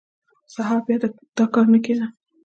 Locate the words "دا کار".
1.37-1.65